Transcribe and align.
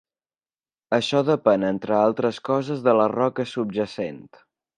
Això 0.97 1.21
depèn, 1.27 1.65
entre 1.67 1.97
altres 1.99 2.41
coses, 2.49 2.81
de 2.89 2.97
la 3.01 3.07
roca 3.13 3.47
subjacent. 3.53 4.21